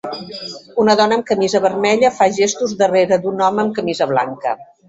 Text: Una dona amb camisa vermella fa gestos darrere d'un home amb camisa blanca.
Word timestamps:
Una 0.83 0.95
dona 1.01 1.19
amb 1.19 1.27
camisa 1.27 1.61
vermella 1.67 2.11
fa 2.21 2.31
gestos 2.39 2.75
darrere 2.83 3.23
d'un 3.27 3.47
home 3.51 3.65
amb 3.67 3.79
camisa 3.81 4.13
blanca. 4.15 4.61